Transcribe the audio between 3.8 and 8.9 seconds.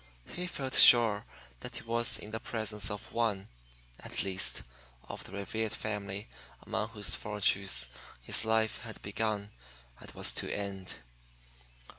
at least, of the revered family among whose fortunes his life